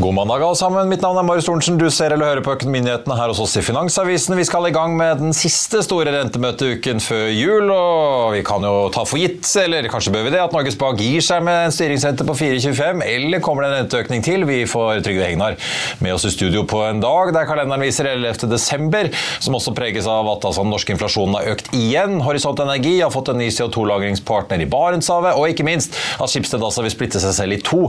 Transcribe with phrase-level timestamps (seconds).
[0.00, 0.88] God mandag alle sammen.
[0.88, 1.76] Mitt navn er Marius Thorensen.
[1.76, 4.32] Du ser eller hører på Økonominyhetene her hos oss i Finansavisen.
[4.38, 7.68] Vi skal i gang med den siste store rentemøteuken før jul.
[7.68, 11.02] Og vi kan jo ta for gitt, eller kanskje bør vi det, at Norges Bank
[11.04, 13.02] gir seg med en styringsrente på 4,25.
[13.04, 14.46] Eller kommer det en renteøkning til?
[14.48, 15.58] Vi får Trygve Hegnar
[16.00, 18.48] med oss i studio på en dag der kalenderen viser 11.
[18.48, 22.22] desember, som også preges av at altså, den norske inflasjonen har økt igjen.
[22.24, 26.88] Horisont Energi har fått en ny CO2-lagringspartner i Barentshavet, og ikke minst at Schibsted altså
[26.88, 27.82] vil splitte seg selv i to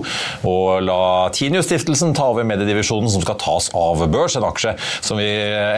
[0.44, 1.02] og la
[1.40, 4.36] Tinius-stiftelsen Stiftelsen tar over mediedivisjonen som skal tas av børs.
[4.36, 4.74] En aksje
[5.18, 5.28] vi,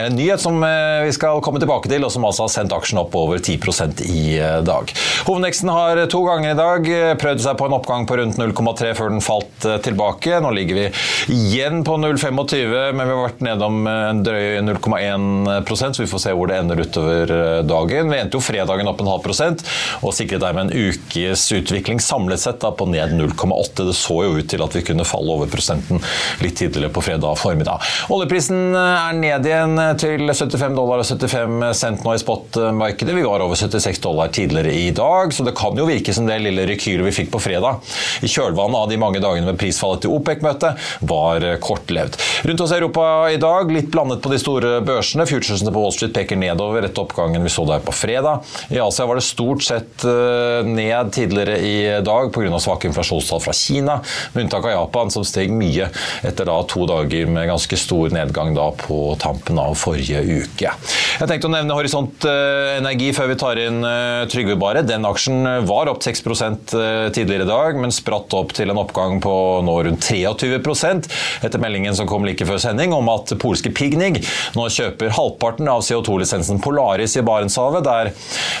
[0.06, 3.00] en nyhet som eh, vi skal komme tilbake til, og som altså har sendt aksjen
[3.02, 4.92] opp over 10% i eh, dag.
[5.26, 8.94] Hovedveksten har to ganger i dag eh, prøvd seg på en oppgang på rundt 0,3
[8.96, 10.38] før den falt tilbake.
[10.40, 10.86] Nå ligger vi
[11.34, 16.32] igjen på 0,25, men vi har vært nedom en drøy 0,1% så vi får se
[16.32, 17.34] hvor det ender utover
[17.68, 18.12] dagen.
[18.14, 19.66] Vi endte jo fredagen opp en halv prosent,
[20.00, 23.84] og sikret dermed en ukes utvikling samlet sett da, på ned 0,8.
[23.90, 26.00] Det så jo ut til at vi kunne falle over prosenten
[26.42, 27.82] litt tidligere på fredag formiddag.
[28.14, 33.16] Oljeprisen eh, er ned igjen til 75 dollar og 75 cent nå i spotmarkedet.
[33.16, 36.40] Vi var over 76 dollar tidligere i dag, så det kan jo virke som det
[36.42, 37.80] lille rekylet vi fikk på fredag
[38.24, 42.18] i kjølvannet av de mange dagene med prisfallet til OPEC-møtet, var kortlevd.
[42.48, 45.26] Rundt oss i Europa i dag, litt blandet på de store børsene.
[45.28, 48.44] Futuresene på Wall Street peker nedover etter oppgangen vi så der på fredag.
[48.72, 52.60] I Asia var det stort sett eh, ned tidligere i dag pga.
[52.60, 54.00] svake inflasjonstall fra Kina,
[54.32, 55.88] med unntak av Japan, som steg mye
[56.26, 60.72] etter da to dager med ganske stor nedgang da på tampen av forrige uke.
[61.14, 64.84] Jeg tenkte å nevne Horisont eh, Energi før vi tar inn eh, Trygve Bare.
[64.86, 69.20] Den aksjen var opp 6 eh, tidligere i dag, men spratt opp til en oppgang
[69.24, 71.10] på nå rundt 23%
[71.46, 74.22] etter meldingen som kom like før sending om at polske Pignig
[74.54, 78.12] nå kjøper halvparten av CO2-lisensen Polaris i Barentshavet, der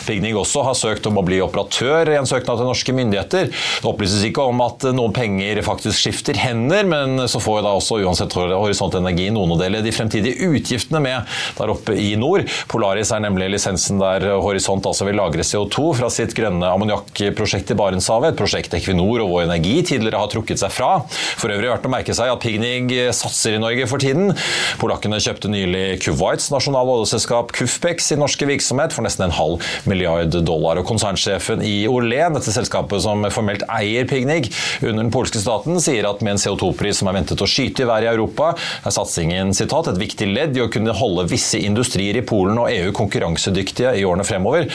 [0.06, 3.50] Pignig også har søkt om å bli operatør i en søknad til norske myndigheter.
[3.50, 7.98] Det opplyses ikke om at noen penger faktisk skifter hender, men så får da også
[8.04, 12.46] uansett Horisont Energi noen å dele de fremtidige utgiftene med der oppe i nord.
[12.70, 17.78] Polaris er nemlig lisensen der Horisont altså vil lagre CO2 fra sitt grønne ammoniakkprosjekt i
[17.78, 20.92] Barentshavet, et prosjekt Equinor og Vår Energi tidligere har trukket seg fra.
[21.40, 24.32] For øvrig verdt å merke seg at Pignig satser i Norge for tiden.
[24.80, 30.34] Polakkene kjøpte nylig Kuwaits nasjonale oljeselskap Kufpex i norske virksomhet for nesten en halv milliard
[30.46, 30.80] dollar.
[30.80, 34.50] Og konsernsjefen i Orlen, dette selskapet som formelt eier Pignig
[34.82, 37.88] under den polske staten, sier at med en CO2-pris som er ventet å skyte i
[37.88, 38.52] været i Europa,
[38.84, 42.70] er satsingen citat, et viktig ledd i å kunne holde visse industrier i Polen og
[42.72, 44.68] EU konkurransedyktige i årene fremover.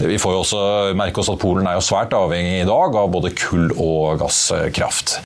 [0.00, 0.64] Vi får jo også
[0.98, 5.25] merke oss at Polen er jo svært avhengig i dag av både kull og gasskraft.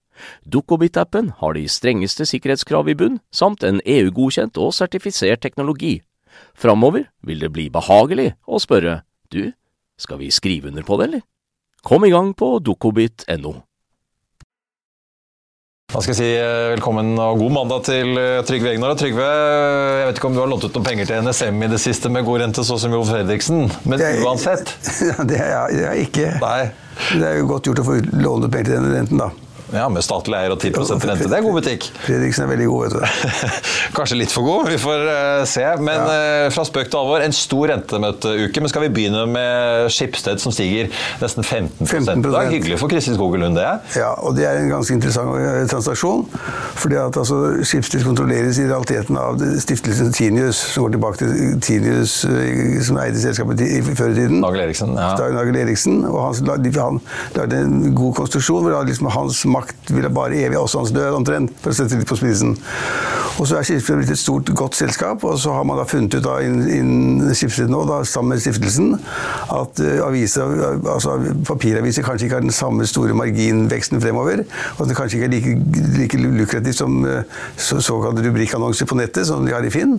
[0.45, 5.99] Dukkobit-appen har de strengeste sikkerhetskrav i bunn, samt en EU-godkjent og sertifisert teknologi.
[6.57, 9.01] Framover vil det bli behagelig å spørre
[9.31, 9.51] du,
[9.99, 11.27] skal vi skrive under på det, eller?
[11.85, 13.53] Kom i gang på dukkobit.no.
[15.91, 18.93] Da skal jeg si eh, velkommen og god mandag til eh, Trygve Egnar.
[18.95, 21.81] Trygve, jeg vet ikke om du har lånt ut noen penger til NSM i det
[21.83, 24.71] siste med god rente, sånn som Jo Fredriksen, men det, uansett?
[25.31, 26.29] Det er jeg ikke.
[26.39, 26.69] Nei.
[27.11, 29.50] Det er jo godt gjort å få låne penger til denne renten, da.
[29.71, 31.27] Ja, Med statlig eier og 10% rente.
[31.31, 31.87] Det er god butikk.
[32.05, 33.45] Fredriksen er veldig god, vet du.
[33.97, 35.63] Kanskje litt for god, vi får uh, se.
[35.79, 36.17] Men ja.
[36.47, 38.63] uh, fra spøk til alvor, en stor rentemøteuke.
[38.63, 40.91] Men skal vi begynne med Skipsted, som stiger
[41.21, 43.67] nesten 15, 15 Det er Hyggelig for Kristin Skogen Lund, det.
[43.95, 46.27] Ja, og det er en ganske interessant uh, transaksjon.
[46.81, 52.17] fordi at altså, Skipsted kontrolleres i realiteten av stiftelsen Tinius, som går tilbake til Tinius,
[52.87, 54.41] som eide selskapet i tiden.
[54.43, 54.95] Nagel Eriksen.
[54.99, 55.15] ja.
[55.31, 57.01] Nagel Eriksen, og han, han
[57.37, 61.13] lagde en god konstruksjon hvor liksom hans makt makt ville bare evig også hans død,
[61.21, 62.57] omtrent, for å sette litt på spissen.
[63.39, 66.13] Og så er Skipsfjord blitt et stort, godt selskap, og så har man da funnet
[66.17, 68.91] ut da, innen Skipsted nå, da, sammen med stiftelsen,
[69.55, 70.51] at uh, aviser,
[70.91, 71.15] altså,
[71.47, 74.43] papiraviser kanskje ikke har den samme store marginveksten fremover.
[74.75, 75.55] Og at det kanskje ikke er like,
[75.97, 77.23] like lukrativt som uh,
[77.55, 79.97] så, såkalte rubrikkannonser på nettet, som de har i Finn.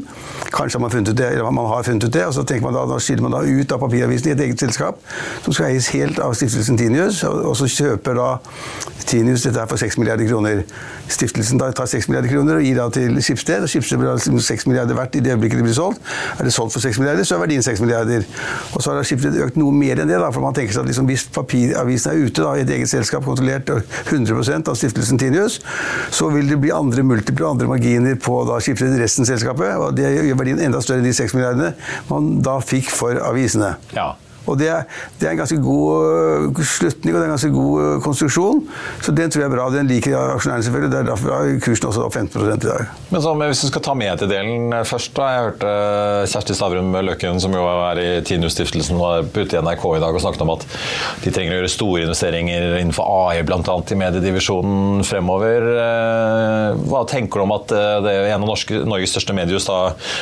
[0.52, 2.68] Kanskje har man funnet ut det, eller man har funnet ut det, og så tenker
[2.68, 5.00] man da, da skiller man da ut av papiravisen i et eget selskap,
[5.42, 8.30] som skal eies helt av stiftelsen Tinius, og, og så kjøper da
[9.08, 10.62] Tinius dette er for 6 milliarder kroner.
[11.12, 13.62] Stiftelsen tar 6 milliarder kroner og gir da til Skipsted.
[13.62, 16.00] og Skipsted blir altså 6 milliarder verdt i det øyeblikket det blir solgt.
[16.38, 18.24] Er det solgt for 6 milliarder, så er verdien 6 milliarder.
[18.72, 20.18] Og så har Skipsted økt noe mer enn det.
[20.22, 22.88] da, for man tenker seg at liksom, Hvis papiravisen er ute da, i et eget
[22.88, 25.60] selskap kontrollert 100% av stiftelsen Tinius,
[26.10, 29.76] så vil det bli andre multiple og andre marginer på da Skipsted resten av selskapet.
[29.76, 31.74] og Det gjør verdien enda større enn de 6 milliardene
[32.10, 33.76] man da fikk for avisene.
[33.96, 34.12] Ja.
[34.50, 34.86] Og det er,
[35.20, 38.62] det er, en ganske god uh, slutning og det er en ganske god uh, konstruksjon.
[39.04, 39.68] Så den tror jeg er bra.
[39.74, 40.92] Den liker aksjonærene selvfølgelig.
[40.92, 42.90] Det er derfor er kursen også opp 15 i dag.
[43.12, 45.14] Men så, Hvis du skal ta mediedelen uh, først.
[45.16, 45.72] da, Jeg hørte
[46.32, 50.24] Kjersti Stavrum Løkken, som jo er i Tinius-stiftelsen, var ute i NRK i dag og
[50.24, 50.66] snakket om at
[51.22, 53.60] de trenger å gjøre store investeringer innenfor AI, bl.a.
[53.62, 55.68] i mediedivisjonen fremover.
[56.88, 59.78] Hva tenker du om at det er en av norske, Norges største mediehus da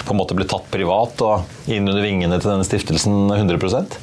[0.06, 3.60] på en måte blir tatt privat og inn under vingene til denne stiftelsen 100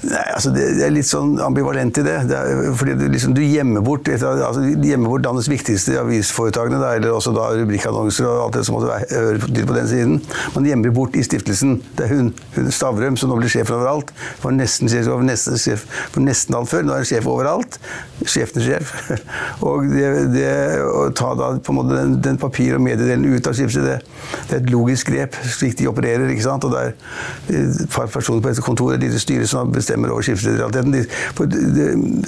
[0.00, 2.14] Nei, altså det, det, er litt sånn ambivalent i det.
[2.30, 6.78] det er, fordi du, liksom, du gjemmer bort, et, altså, gjemmer bort landets viktigste avisforetakene,
[6.80, 10.14] da, eller også da rubrikkannonser og alt det som måtte høre til på den siden.
[10.54, 11.80] Man gjemmer bort i stiftelsen.
[11.98, 14.12] Det er hun, hun Stavrum som nå blir sjef overalt.
[14.44, 15.84] Var nesten sjef var nesten, sjef
[16.14, 16.86] for nesten alt før.
[16.86, 17.80] Nå er hun sjef overalt.
[18.22, 18.94] Sjefens sjef.
[19.66, 20.54] Og det, det,
[20.86, 23.98] å ta da på en måte den, den papir- og mediedelen ut av stiftelsen, det,
[24.46, 26.30] det, er et logisk grep, slik de opererer.
[26.30, 26.64] ikke sant?
[26.68, 30.26] Og det er et par personer på dette kontoret, de styre som har bestemmer over
[30.26, 30.90] Skipsted i realiteten.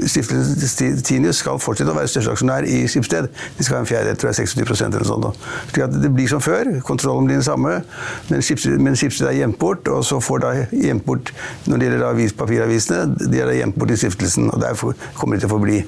[0.08, 3.28] Stiftelsen Tinius skal fortsette å være største aksjonær i Skipsted.
[3.58, 5.42] De skal ha en fjerdedel, tror jeg 26 eller noe sånt.
[5.82, 6.70] At det blir som før.
[6.86, 7.78] Kontrollen blir den samme,
[8.30, 9.88] men Skipsted, men Skipsted er gjemt bort.
[9.92, 11.32] Og så får da gjemt bort
[11.66, 14.50] når det gjelder avis, papiravisene, de er da gjemt bort i stiftelsen.
[14.52, 14.78] Og der
[15.18, 15.82] kommer de til å forbli.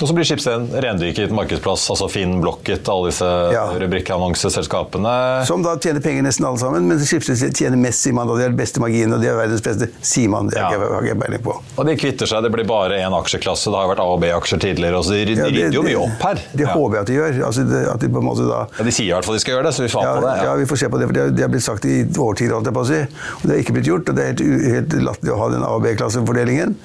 [0.00, 3.66] Og så blir Skipsted en rendyrket markedsplass, altså Finn, Blocket, alle disse ja.
[3.82, 5.14] rubrikkannonseselskapene.
[5.48, 8.30] Som da tjener penger nesten alle sammen, men Skipsted tjener mest, sier man.
[8.30, 10.48] Og de har beste marginen, og de er verdens beste, sier man.
[10.52, 11.02] Det har ja.
[11.02, 11.54] ikke peiling på.
[11.76, 13.70] Og de kvitter seg, det blir bare én aksjeklasse.
[13.70, 15.02] Det har jo vært A- og B-aksjer tidligere.
[15.02, 16.42] så De, rydder ja, jo mye opp her.
[16.52, 16.74] Det ja.
[16.76, 17.40] håper jeg at de gjør.
[17.48, 18.60] Altså, det, at de på en måte da...
[18.78, 20.24] Ja, De sier i hvert fall de skal gjøre det, så vi får ja, på
[20.26, 20.34] det.
[20.44, 20.54] Ja.
[20.60, 21.10] vi får se på det.
[21.10, 21.96] for Det, det har blitt sagt i
[22.28, 23.00] årtier, holdt jeg på å si.
[23.40, 24.08] Og det har ikke blitt gjort.
[24.12, 26.76] Og det er helt, helt latterlig å ha den A- og B-klassefordelingen,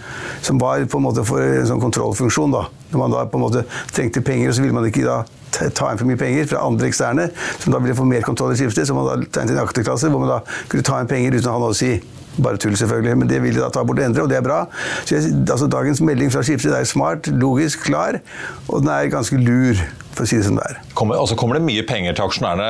[0.45, 2.51] som var på en måte for en sånn kontrollfunksjon.
[2.56, 2.66] da.
[2.92, 5.24] Når man da på en måte trengte penger, og så ville man ikke da
[5.56, 7.30] ta inn for mye penger fra andre eksterne,
[7.62, 10.19] som da ville få mer kontroll i skiftet, så man da tegnet en akterklasse hvor
[10.24, 10.42] man da
[10.72, 11.94] kunne ta inn penger uten å ha noe å si.
[12.44, 14.46] Bare tull, selvfølgelig, men det vil de da ta bort og endre, og det er
[14.46, 14.66] bra.
[15.12, 18.20] Jeg, altså, Dagens melding fra Skipsted er smart, logisk, klar,
[18.68, 19.80] og den er ganske lur
[20.15, 20.79] for å si det som det er.
[20.97, 22.67] Kommer, altså kommer det mye penger til aksjonærene?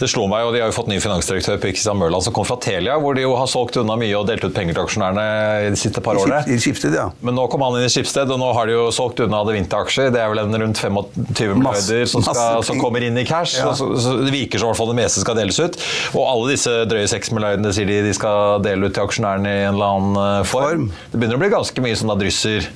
[0.00, 2.46] Det slo meg, og De har jo fått ny finansdirektør på Kristian Mørland som kom
[2.48, 5.26] fra Telia, hvor de jo har solgt unna mye og delt ut penger til aksjonærene
[5.66, 6.42] i de siste par årene.
[6.52, 7.08] I Skipsted, ja.
[7.24, 10.12] Men nå kom han inn i Skipsted, og nå har de jo solgt unna Adevinta-aksjer.
[10.14, 13.58] Det er vel en rundt 25 milliarder som, som, kommer inn i cash.
[13.60, 13.72] Ja.
[13.76, 15.78] Så, så, Det virker som det meste skal deles ut.
[16.14, 19.64] Og alle disse drøye 6 milliardene sier de de skal dele ut til aksjonærene i
[19.66, 20.66] en eller annen form.
[20.66, 20.90] form.
[21.12, 22.68] Det begynner å bli ganske mye som da drysser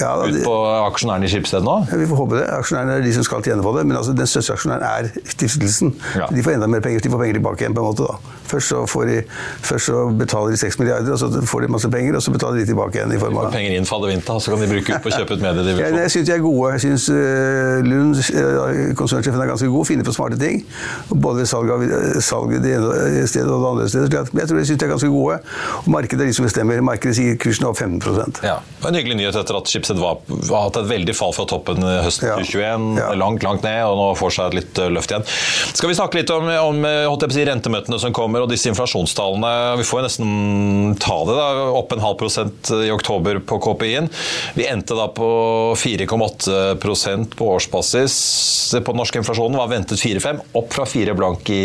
[0.00, 0.54] ja, da, ut på
[0.88, 1.76] aksjonærene i Skipsted nå?
[1.90, 2.46] Vi får håpe det.
[2.56, 3.86] Aksjonærene er de som skal tjene på det.
[3.88, 5.94] Men altså, den største aksjonæren er stiftelsen.
[6.18, 6.28] Ja.
[6.32, 7.04] De får enda mer penger.
[7.04, 7.76] De får penger tilbake igjen.
[7.76, 8.41] på en måte da.
[8.52, 9.18] Først så, de,
[9.64, 12.60] først så betaler de 6 milliarder, og så får de masse penger, og så betaler
[12.60, 13.14] de tilbake igjen.
[13.16, 13.50] i form av...
[13.54, 15.96] Penger inn vinter, så kan de bruke ut på å kjøpe ut mediedivisjon.
[15.96, 16.72] ja, jeg syns de er gode.
[16.76, 19.88] Jeg syns uh, Lund, uh, konsernsjefen, er ganske god.
[19.88, 20.62] Finner på smarte ting.
[21.12, 21.86] Både ved salg av
[22.24, 24.24] salg det ene stedet og det andre stedet.
[24.32, 25.38] Men jeg tror de syns de er ganske gode.
[25.82, 26.84] Og markedet er de som bestemmer.
[26.84, 28.58] Markedet sier kursen er opp 15 ja.
[28.82, 30.20] og En hyggelig nyhet etter at Schibsted har
[30.52, 32.38] hatt et veldig fall fra toppen høsten ja.
[32.40, 32.88] 2021.
[33.00, 33.10] Ja.
[33.18, 35.26] Langt, langt ned, og nå får seg et litt løft igjen.
[35.72, 36.84] Skal vi snakke litt om, om
[37.52, 39.52] rentemøtene som kommer, og disse inflasjonstallene?
[39.80, 41.36] Vi får jo nesten ta det.
[41.38, 41.46] da,
[41.78, 44.10] Opp en halv prosent i oktober på KPI-en.
[44.58, 45.28] Vi endte da på
[45.78, 48.16] 4,8% på årsbasis.
[48.82, 51.62] På den norske inflasjonen var ventet 4,5, opp fra 4 blank i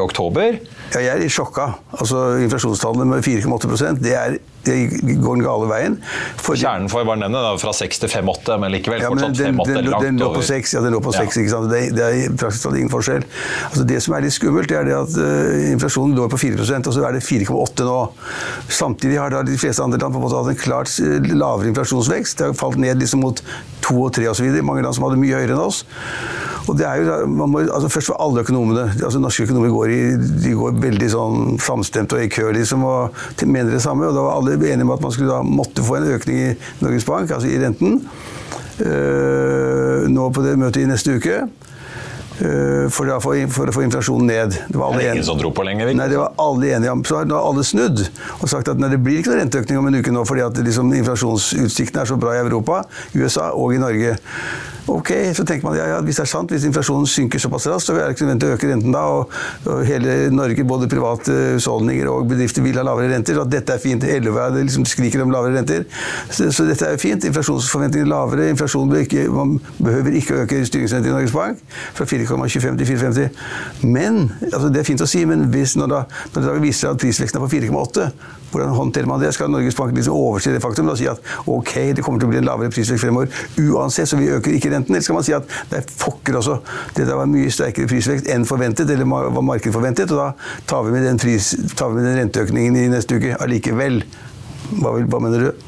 [0.00, 0.58] oktober.
[0.94, 1.72] Ja, jeg er litt sjokka.
[1.98, 4.76] Altså, Inflasjonstallene med 4,8% det er det
[5.22, 5.96] går den gale veien.
[6.40, 9.22] For Kjernen får jeg bare nevne, da, fra 6 til 5-8, men likevel ja, men
[9.22, 10.48] fortsatt den, 5-8 den, langt den lå på over.
[10.50, 11.70] 6, ja, den lå på 6, ikke sant?
[11.72, 13.26] Det, det er i praksis talt ingen forskjell.
[13.70, 16.90] Altså, det som er litt skummelt, det er det at uh, inflasjonen lå på 4%
[16.90, 18.00] og så er det 4,8 nå.
[18.80, 21.70] Samtidig har da de fleste andre land på en måte hatt en klart eh, lavere
[21.72, 22.38] inflasjonsvekst.
[22.40, 23.42] Det har falt ned liksom mot
[23.86, 24.50] 2 og 3 osv.
[24.66, 25.84] Mange land som hadde mye høyere enn oss.
[26.66, 28.88] Og det er jo, man må, altså Først for alle økonomene.
[29.04, 30.00] altså Norske økonomer går, i,
[30.42, 33.14] de går veldig sånn samstemt og i kø liksom, og
[33.46, 34.06] mener det samme.
[34.08, 36.56] og Da var alle enige om at man skulle da måtte få en økning i
[36.82, 38.00] Norges Bank, altså i renten.
[38.76, 41.38] Uh, nå på det møtet i neste uke.
[42.36, 44.50] eh, for, da, for, for å få inflasjonen ned.
[44.68, 45.94] Det var Det alle enige- ingen som dro på lenger.
[45.96, 47.00] Nei, det var alle enige om.
[47.08, 48.02] Så har nå alle snudd
[48.42, 50.60] og sagt at nei, det blir ikke noen renteøkning om en uke nå, fordi at
[50.60, 52.82] liksom, inflasjonsutsiktene er så bra i Europa,
[53.16, 54.18] USA og i Norge.
[54.86, 57.88] Ok, så tenker man ja, ja, hvis det er sant, hvis inflasjonen synker såpass raskt,
[57.88, 59.32] så er det ikke nødvendig å øke renten da, og,
[59.66, 63.74] og hele Norge, både private husholdninger og bedrifter vil ha lavere renter, og at dette
[63.74, 64.06] er fint.
[64.06, 65.82] LO liksom skriker om lavere renter.
[66.30, 67.26] Så, så dette er jo fint.
[67.26, 68.48] Inflasjonsforventningene er lavere.
[68.54, 71.60] Inflasjonen bør ikke, man behøver ikke øke styringsrenten i Norges Bank
[71.96, 73.44] fra 4,25 til 4,50.
[73.90, 76.02] Men, altså det er fint å si, men hvis når, da,
[76.34, 78.10] når det da viser seg at prisveksten er på 4,8,
[78.56, 79.32] hvordan håndterer man det?
[79.36, 82.32] Skal Norges Bank liksom overse det faktum og si at ok, det kommer til å
[82.32, 84.94] bli en lavere prisvekst fremover uansett, så vi øker ikke renten?
[84.94, 86.58] Eller skal man si at det er fokker også,
[86.96, 90.86] det der var mye sterkere prisvekst enn forventet, eller var markedet forventet, og da tar
[90.86, 94.02] vi med den, pris, tar vi med den renteøkningen i neste uke allikevel?
[94.80, 95.66] Hva, vil, hva mener du?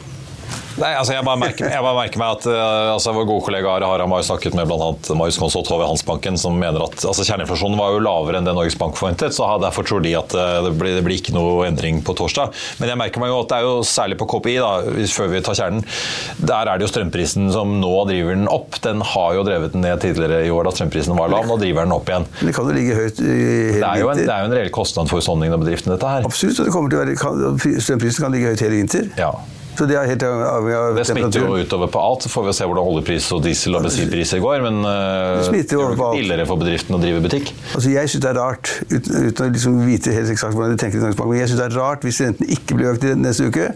[0.78, 3.70] Nei, altså jeg, bare merker, jeg bare merker meg at eh, altså vår gode kollega
[3.72, 4.90] Are Haram har jo snakket med bl.a.
[5.18, 8.76] Marius Konsult HV Handelsbanken, som mener at altså kjerneinflasjonen var jo lavere enn det Norges
[8.78, 9.34] Bank forventet.
[9.34, 12.54] så Derfor tror de at eh, det blir, det blir ikke noe endring på torsdag.
[12.78, 15.32] Men jeg merker meg jo at det er jo særlig på KPI, da, hvis- før
[15.34, 15.82] vi tar kjernen,
[16.38, 18.78] der er det jo strømprisen som nå driver den opp.
[18.84, 21.48] Den har jo drevet den ned tidligere i år da strømprisen var lav.
[21.50, 22.28] Nå driver den opp igjen.
[22.38, 24.30] Men det kan jo ligge høyt i hele Det er jo en, vinter.
[24.30, 26.28] det er jo en reell kostnad for husholdningene og bedriftene, dette her.
[26.28, 29.10] Absolutt, og det kommer til å være, kan, strømprisen kan ligge høyt hele vinter.
[29.18, 29.32] Ja.
[29.78, 32.26] Så det er helt avhengig av Det smitter jo utover på alt.
[32.26, 34.64] Så får vi se hvordan oljepris og diesel- og bensinpriser går.
[34.66, 37.52] Men eh, Det det er jo ikke billigere for bedriften å drive butikk.
[37.74, 40.82] Altså Jeg syns det er rart, uten, uten å liksom vite helt eksakt hvordan de
[40.82, 43.70] tenker men jeg synes det er rart hvis renten ikke blir økt neste uke,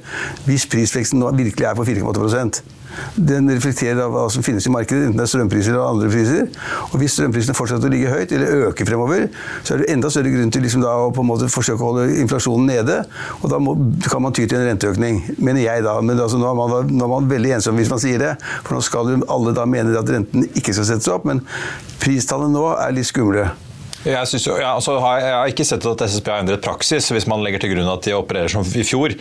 [0.46, 2.81] hvis prisveksten nå virkelig er på 4,8
[3.16, 6.48] Den reflekterer av hva som finnes i markedet, enten det er strømpriser eller andre priser.
[6.90, 9.26] Og hvis strømprisene fortsetter å ligge høyt, eller øker fremover,
[9.62, 13.00] så er det enda større grunn til liksom å forsøke å holde inflasjonen nede.
[13.40, 13.74] Og da må,
[14.06, 15.98] kan man ty til en renteøkning, mener jeg da.
[16.04, 18.32] Men altså, nå, er man, nå er man veldig ensom hvis man sier det,
[18.62, 21.28] for nå skal alle da mene at renten ikke skal settes opp.
[21.28, 21.44] Men
[22.02, 23.50] pristallene nå er litt skumle.
[24.04, 27.10] Jeg, synes jo, ja, altså, jeg, jeg har ikke sett at SSB har endret praksis.
[27.14, 29.14] Hvis man legger til grunn at de opererer som i fjor,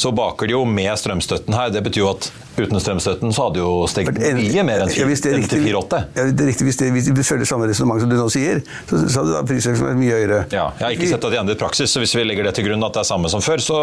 [0.00, 1.72] så baker de jo med strømstøtten her.
[1.74, 5.16] Det betyr jo at uten strømstøtten så hadde jo steget mye mer enn Ja, det
[5.16, 6.00] er 4 riktig- 4,8.
[6.16, 6.66] Ja, det er riktig.
[6.68, 9.42] Hvis, det, hvis de følger samme resonnement som du nå sier, så, så hadde da
[9.48, 10.40] prisveksten vært mye høyere.
[10.52, 12.68] Ja, jeg har ikke sett at de endret praksis, så hvis vi legger det til
[12.68, 13.78] grunn at det er samme som før, så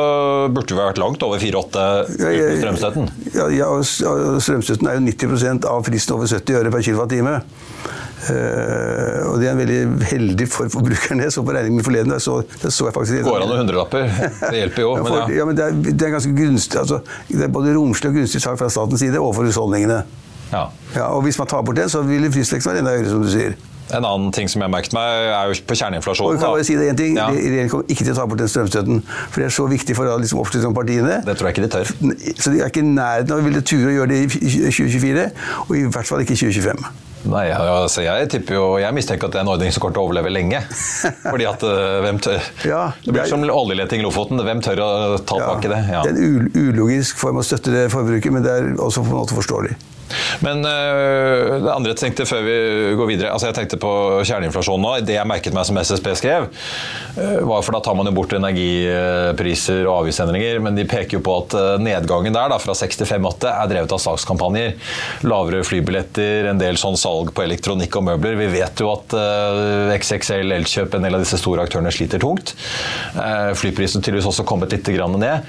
[0.54, 1.88] burde vi vært langt over 4,8
[2.20, 3.10] Ja, ja, uten strømstøtten.
[3.38, 7.18] Ja, ja, og strømstøtten er jo 90% av prisen over 70 øre per kWt.
[8.20, 11.24] Uh, og det er en veldig heldig for forbrukerne.
[11.24, 12.12] Jeg så på regningen min forleden.
[12.12, 14.08] Der så, der så jeg faktisk Går an noen hundrelapper.
[14.50, 14.96] Det hjelper jo.
[15.04, 15.28] Men ja.
[15.42, 18.42] ja, men det er, det er ganske gunstig, altså, det er både romslig og gunstig
[18.42, 20.04] sak fra statens side overfor husholdningene.
[20.54, 20.64] Ja.
[20.96, 23.30] Ja, og hvis man tar bort det, så vil prisveksten være enda høyere, som du
[23.30, 23.58] sier.
[23.90, 26.36] En annen ting som jeg har merket meg, er jo på Og kjerneinflasjonen.
[26.36, 27.28] jeg kan bare si det en ting, Ja.
[27.34, 29.02] Regjeringen kommer ikke til å ta bort den strømstøtten.
[29.32, 31.16] For det er så viktig for liksom, oppslutningen om partiene.
[31.26, 31.94] Det tror jeg ikke de tør.
[32.38, 34.28] Så de er ikke i nærheten av å ville ture å gjøre det i
[34.70, 35.30] 2024,
[35.66, 36.86] og i hvert fall ikke i 2025.
[37.28, 40.04] Nei, altså, jeg tipper jo, jeg mistenker at det er en ordning som kommer til
[40.04, 40.62] å overleve lenge.
[41.32, 44.40] Fordi at eh, hvem tør Ja, Det blir det er- som oljeleting i Lofoten.
[44.48, 45.82] Hvem tør å ta tak i det?
[45.92, 46.04] Ja.
[46.08, 49.20] Det er en ulogisk form å støtte det forbruket, men det er også på en
[49.20, 49.76] måte forståelig.
[50.46, 52.58] Men øh, det andre jeg tenkte før vi
[53.00, 53.92] går videre altså Jeg tenkte på
[54.28, 54.94] kjerneinflasjon nå.
[55.06, 56.48] Det jeg merket meg som SSB skrev,
[57.20, 61.24] øh, var for da tar man jo bort energipriser og avgiftsendringer, men de peker jo
[61.26, 64.76] på at øh, nedgangen der, da, fra 6 til 5-8, er drevet av sakskampanjer.
[65.28, 68.38] Lavere flybilletter, en del sånn salg på elektronikk og møbler.
[68.40, 72.56] Vi vet jo at øh, XXL Elkjøp, en del av disse store aktørene, sliter tungt.
[73.16, 75.46] Uh, flyprisen tydeligvis også kommet litt grann ned.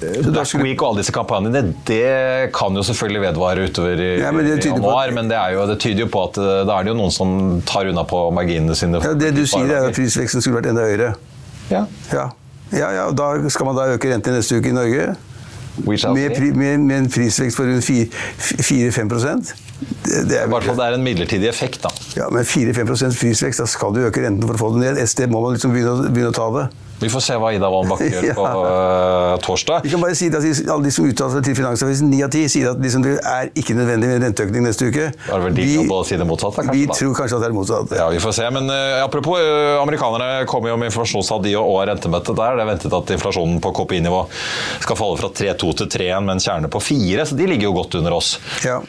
[0.00, 4.48] Black Week og alle disse kampanjene, det kan jo selvfølgelig vedvare utover i, Ja, men
[4.60, 7.14] januar, men det, jo, det tyder jo på at eh, da er det jo noen
[7.14, 7.36] som
[7.68, 9.00] tar unna på marginene sine.
[9.02, 11.14] Ja, det du sier, er at prisveksten skulle vært enda høyere.
[11.70, 11.86] Ja.
[12.12, 12.28] Ja.
[12.76, 15.14] Ja, da skal man da øke renten neste uke i Norge?
[15.84, 19.10] Med, med, med en prisvekst på rundt 4-5
[19.76, 21.90] det, det I er hvert fall det er en midlertidig effekt, da.
[22.16, 25.00] Ja, men 4-5% prisvekst, da skal du øke renten for å få det ned.
[25.02, 26.64] Et sted må man liksom begynne, å- begynne å ta det.
[27.00, 29.84] Vi får se hva Ida Wolden Bakke gjør på uh, torsdag.
[29.84, 30.38] Vi kan bare si at
[30.72, 33.50] Alle de som uttaler seg til Finansavisen, ni av ti, sier at liksom, det er
[33.52, 35.10] ikke nødvendig med renteøkning neste uke.
[35.12, 36.78] Det er vel de vi, å si det motsatte, kanskje?
[36.78, 36.98] Vi da.
[37.00, 37.96] tror kanskje at det er motsatt.
[38.00, 38.48] Ja, vi får se.
[38.56, 42.56] Men uh, apropos, uh, amerikanerne kommer jo med informasjonstall de og er rentemøtet der.
[42.56, 44.22] Det er ventet at inflasjonen på KPI-nivå
[44.86, 47.76] skal falle fra 3,2 til 3,1 med en kjerne på 4, så de ligger jo
[47.82, 48.36] godt under oss.
[48.64, 48.80] Ja.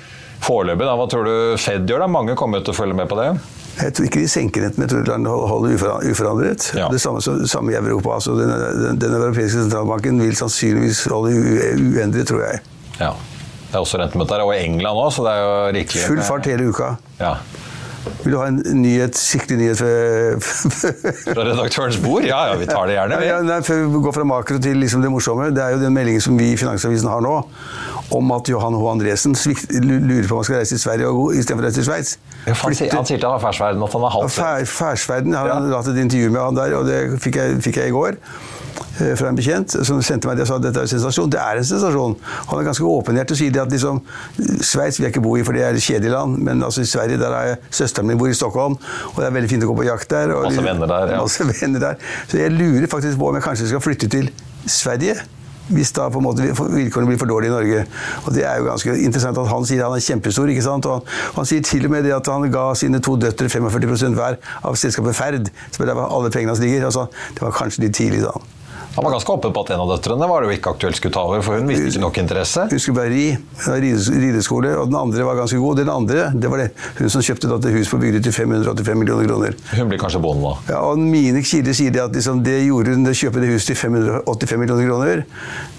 [0.47, 2.05] Foreløpig, da, hva tror du Fed gjør?
[2.05, 2.11] da?
[2.11, 3.31] Mange kommer til å følge med på det?
[3.77, 5.73] Jeg tror ikke de senker renten, jeg tror landet holder
[6.11, 6.71] uforandret.
[6.75, 6.87] Ja.
[6.91, 8.15] Det samme, samme, i Europa.
[8.15, 11.35] Altså, den, den, den, europeiske sentralbanken vil sannsynligvis holde
[11.77, 12.63] uendret, tror jeg.
[12.99, 13.11] Ja.
[13.67, 16.21] Det er også rentemøte her, og i England òg, så det er jo rikelig Full
[16.23, 16.93] fart hele uka.
[17.19, 17.33] Ja.
[18.23, 19.81] Vil du ha en nyhet, skikkelig nyhet
[21.23, 22.25] Fra redaktørens bord?
[22.27, 23.19] Ja, ja, vi tar det gjerne.
[23.25, 25.49] Ja, nei, før vi går fra makro til liksom det morsomme.
[25.55, 27.35] Det er jo den meldingen som vi i Finansavisen har nå,
[28.17, 28.83] om at Johan H.
[28.91, 29.37] Andresen
[29.83, 32.17] lurer på om han skal reise til Sverige istedenfor å reise til Sveits.
[32.45, 35.99] Ja, han, sier, til Affærsverden at han har halvt Affærsverden Færsverden har han hatt et
[36.05, 38.21] intervju med han der, og det fikk jeg, fikk jeg i går
[39.19, 41.31] fra en bekjent som sendte meg det og sa at dette er en sensasjon.
[41.33, 42.17] Det er en sensasjon.
[42.49, 44.01] Han er ganske åpenhjertig og sier at liksom,
[44.65, 46.41] Sveits vil jeg ikke bo i, for det er kjedelig land.
[46.47, 48.77] Men altså, i Sverige der er søsteren min bor i Stockholm,
[49.13, 50.35] og det er veldig fint å gå på jakt der.
[50.35, 51.23] Og, masse venner der, ja.
[51.23, 52.05] Masse venner der.
[52.27, 54.31] Så jeg lurer faktisk på om jeg kanskje skal flytte til
[54.67, 55.17] Sverige
[55.67, 57.85] hvis da på en måte vilkårene blir for dårlige i Norge.
[58.25, 60.47] Og Det er jo ganske interessant at han sier han er kjempestor.
[60.47, 60.87] ikke sant?
[60.87, 64.15] Og han, han sier til og med det at han ga sine to døtre 45
[64.15, 66.87] hver av selskapet Ferd, som er der alle pengene hans ligger.
[66.87, 68.56] Altså, det var kanskje litt tidlig, da.
[68.97, 71.13] Han var ganske åpen på at en av døtrene var det jo ikke aktuelt skulle
[71.13, 72.63] ta over, for hun viste ikke nok interesse.
[72.71, 73.25] Hun skulle bare ri.
[73.77, 74.71] Rideskole.
[74.81, 75.81] Og den andre var ganske god.
[75.83, 76.71] Den andre, det var det.
[76.97, 79.57] hun som kjøpte da til hus på Bygdøy til 585 millioner kroner.
[79.77, 80.73] Hun blir kanskje bonde, da.
[80.73, 83.69] Ja, og mine kilder sier det at liksom, det gjorde hun, det kjøpte det huset
[83.75, 85.21] til 585 millioner kroner,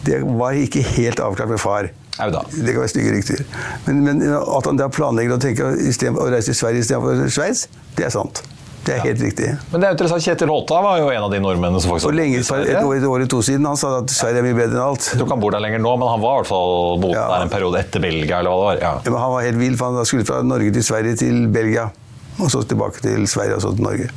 [0.06, 1.90] det var ikke helt avklart med far.
[2.22, 2.44] Auda.
[2.54, 3.42] Det kan være stygge rykter.
[3.88, 7.66] Men, men, at han da planlegger å, tenke, å reise til Sverige istedenfor Sveits,
[7.98, 8.44] det er sant.
[8.88, 9.48] Det er helt riktig.
[9.72, 12.16] Men det er interessant, Kjetil Holta var jo en av de nordmennene som faktisk For
[12.16, 14.78] lenge, et år, et år eller to siden han sa at Sverige er mye bedre
[14.78, 15.10] enn alt.
[15.10, 17.16] Jeg tror ikke han bor der lenger nå, men han var i hvert fall bodd
[17.16, 17.26] ja.
[17.34, 18.40] der en periode etter Belgia.
[18.40, 18.80] eller hva det var.
[18.82, 18.94] Ja.
[19.04, 21.90] Ja, men han var helt vill, for han skulle fra Norge til Sverige til Belgia.
[22.38, 24.08] Og så tilbake til Sverige og så til Norge.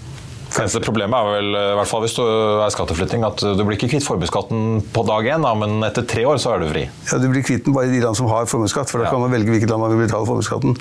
[0.51, 3.87] Eneste problemet er vel, i hvert fall hvis du er skatteflytting, at du blir ikke
[3.93, 6.83] kvitt formuesskatten på dag én, men etter tre år så er du fri.
[7.07, 9.13] Ja, Du blir kvitt den bare i de land som har formuesskatt, for da ja.
[9.13, 10.75] kan man velge hvilket land man vil betale formuesskatten.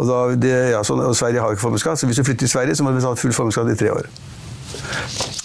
[0.00, 2.86] Og, ja, sånn, og Sverige har ikke formuesskatt, så hvis du flytter til Sverige, så
[2.86, 4.08] må du betale full formuesskatt i tre år.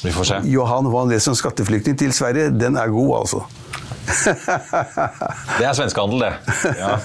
[0.01, 0.39] Vi får se.
[0.49, 3.43] Johan Juan Lesen skatteflyktning til Sverige, den er god, altså.
[5.59, 6.31] det er svenskehandel, det.
[6.79, 6.95] Ja.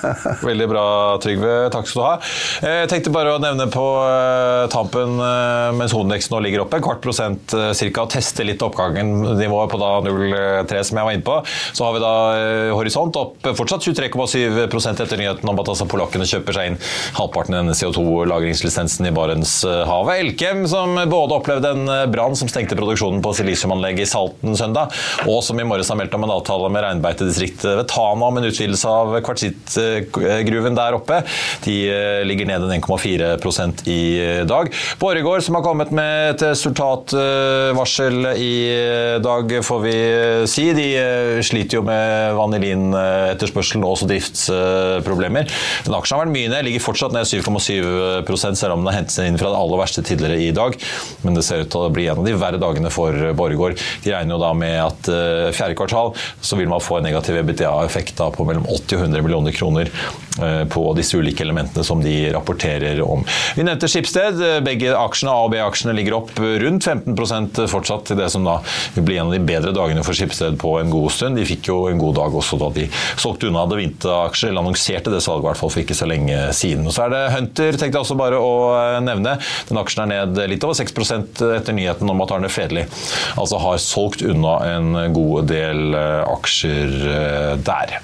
[0.42, 0.84] Veldig bra,
[1.22, 1.54] Trygve.
[1.72, 2.14] Takk skal du ha.
[2.62, 6.80] Eh, jeg tenkte bare å nevne på eh, tampen, eh, mens hovedindeksen nå ligger oppe,
[6.84, 8.06] kvart prosent ca.
[8.12, 9.12] teste litt oppgangen.
[9.38, 11.38] Nivået på da 0,3 som jeg var inne på.
[11.76, 12.14] Så har vi da
[12.76, 16.80] horisont opp fortsatt 23,7% etter nyheten om at altså polakkene kjøper seg inn
[17.18, 20.22] halvparten av denne CO2-lagringslisensen i Barentshavet.
[20.24, 24.94] Elkem, som både opplevde en brann som stengte produksjonen på silisiumanlegget i Salten søndag,
[25.26, 28.50] og som i morges har meldt om en avtale med reinbeitedistriktet ved Tana med en
[28.52, 31.20] utvidelse av kvartsittgruven der oppe.
[31.66, 31.76] De
[32.26, 34.00] ligger ned en 1,4% i
[34.48, 34.72] dag.
[35.00, 38.54] Borregaard, som har kommet med et resultatvarsel i
[39.22, 39.96] dag, får vi
[40.50, 40.66] si.
[40.76, 45.50] De eh, sliter jo med vanillinetterspørselen og også driftsproblemer.
[45.86, 49.14] Den aksjen har vært mye ned, ligger fortsatt ned 7,7 selv om den har hentet
[49.14, 50.76] seg inn fra det aller verste tidligere i dag.
[51.24, 53.80] Men det ser ut til å bli en av de verre dagene for Borregaard.
[54.04, 57.38] De regner jo da med at eh, fjerde kvartal så vil man få en negativ
[57.40, 59.90] EBITDA-effekt på mellom 80 og 100 millioner kroner
[60.72, 63.22] på disse ulike elementene som de rapporterer om.
[63.56, 64.40] Vi nevnte Skipsted.
[64.64, 68.58] Begge aksjene, A og B-aksjene ligger opp rundt 15% fortsatt til det som da
[68.96, 71.38] vil bli en av de bedre dagene for Skipsted på en god stund.
[71.38, 75.22] De fikk jo en god dag også da de solgte unna Adevinta-aksjer, eller annonserte det
[75.24, 76.86] salget i hvert fall for ikke så lenge siden.
[76.88, 79.36] Og så er det Hunter, tenkte jeg også bare å eh, nevne.
[79.70, 82.86] Den aksjen er ned litt over 6% etter nyheten om at Arne Fredli
[83.36, 87.98] altså har solgt unna en god del aksjer aksjer eh, der.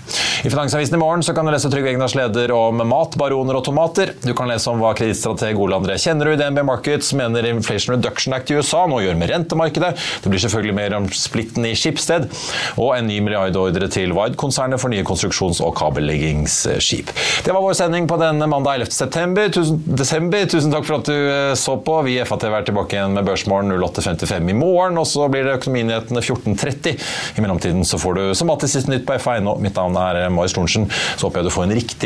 [0.45, 3.65] I Finansavisen i morgen så kan du lese Trygve Egnars leder om mat, baroner og
[3.67, 4.15] tomater.
[4.23, 8.35] Du kan lese om hva kredittstrateg Ole André Kjennerud i DNB Markets mener Inflation Reduction
[8.37, 9.93] Act i USA nå gjør med rentemarkedet.
[10.23, 12.29] Det blir selvfølgelig mer om splitten i Skipsted,
[12.77, 17.13] og en ny milliardordre til Wide-konsernet for nye konstruksjons- og kabelleggingsskip.
[17.47, 18.97] Det var vår sending på denne mandag 11.
[18.97, 19.51] September.
[19.53, 20.47] Tusen, desember.
[20.51, 21.99] Tusen takk for at du eh, så på.
[22.07, 25.57] Vi i FATV er tilbake igjen med Børsmorgen 08.55 i morgen, og så blir det
[25.59, 26.97] Økonominyhetene 14.30.
[27.39, 30.57] I mellomtiden så får du som alltid siste nytt på FA1 Mitt navn er Marius
[30.57, 30.89] Lorentzen.
[31.17, 31.77] Så håper jeg du får en